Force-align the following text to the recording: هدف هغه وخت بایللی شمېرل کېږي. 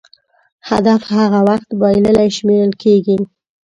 هدف 0.69 1.01
هغه 1.17 1.39
وخت 1.49 1.69
بایللی 1.79 2.29
شمېرل 2.37 2.71
کېږي. 2.83 3.17